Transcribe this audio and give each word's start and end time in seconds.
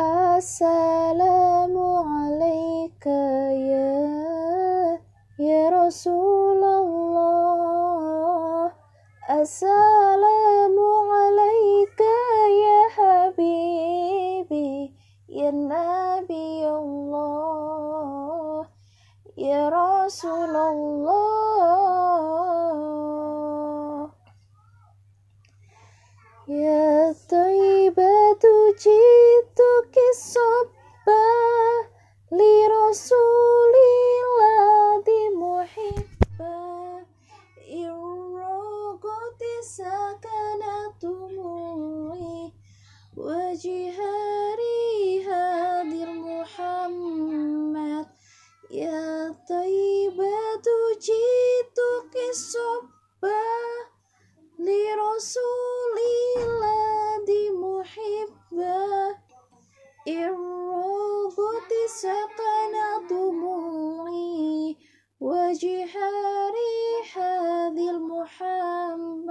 السلام 0.00 1.74
عليك 2.06 3.06
يا 3.66 4.98
يا 5.38 5.62
رسول 5.74 6.62
الله 6.64 7.50
السلام 9.30 10.76
عليك 11.10 12.00
يا 12.62 12.80
حبيبي 12.96 14.94
يا 15.28 15.50
نبي 15.50 16.70
الله 16.70 18.66
يا 19.36 19.68
رسول 19.68 20.56
الله 20.56 21.18
يا 26.48 27.14
طيبة 27.30 28.42
جئتك 28.84 29.47
لرسول 32.88 33.74
الله 34.24 35.04
محبا 35.36 37.04
إن 37.70 37.90
رغت 38.36 39.42
سكنت 39.60 41.02
دموعي 41.02 42.52
وجهاري 43.16 44.80
هادر 45.28 46.08
محمد 46.12 48.06
يا 48.70 49.36
طيبة 49.48 50.66
جئتك 51.08 52.14
الصبا 52.30 53.44
لرسول 54.58 55.96
الله 56.36 57.26
محبا 57.52 59.16
إن 60.08 60.32
رغت 60.72 61.72
سكن 65.20 65.26
دموعي 65.26 65.50
وجهاري 65.50 67.02
حاذر 67.12 67.98
محمد 67.98 69.28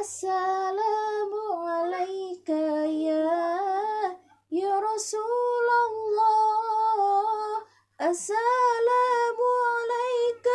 السلام 0.00 1.32
عليك 1.54 2.48
يا 2.48 4.16
يا 4.50 4.80
رسول 4.80 5.68
الله. 5.88 7.62
السلام 8.00 9.38
عليك 9.68 10.46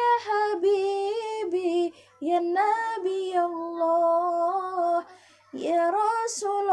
يا 0.00 0.12
حبيبي 0.26 1.94
يا 2.22 2.38
نبي 2.40 3.38
الله. 3.38 5.04
يا 5.54 5.90
رسول 5.90 6.63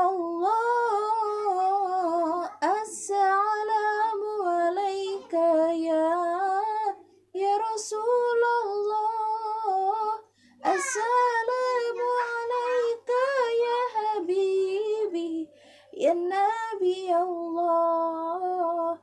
يا 16.01 16.13
نبي 16.13 17.15
الله 17.15 18.97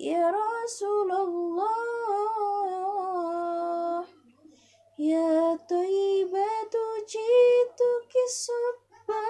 يا 0.00 0.30
رسول 0.30 1.12
الله. 1.12 1.74
يا 4.98 5.58
طيبة 5.70 6.74
جئتك 7.14 8.12
الصبا 8.26 9.26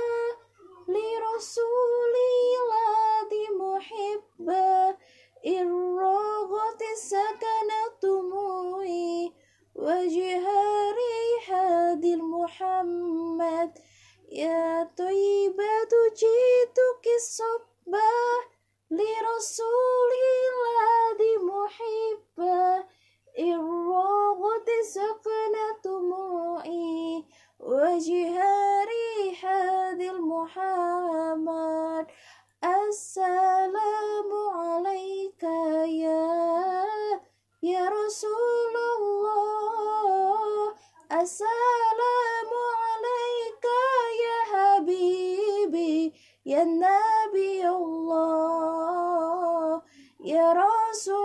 لرسول 0.88 2.14
الله 2.60 3.30
محبا. 3.60 4.96
إن 5.46 5.68
رغت 5.98 6.82
سكنت 6.96 8.02
دموعي 8.02 9.32
وجهاري 9.74 11.20
حادي 11.46 12.16
محمد 12.16 13.72
يا 14.32 14.90
طيبة 14.98 15.92
وجهها 28.00 28.84
ريح 28.84 29.40
ذي 29.98 30.10
المحامات 30.10 32.06
السلام 32.64 34.30
عليك 34.56 35.42
يا 35.42 36.86
يا 37.62 37.88
رسول 37.88 38.76
الله. 38.96 40.74
السلام 41.12 42.50
عليك 42.80 43.64
يا 44.24 44.38
حبيبي 44.52 45.98
يا 46.46 46.64
نبي 46.64 47.68
الله. 47.68 48.90
يا 50.24 50.52
رسول 50.52 51.19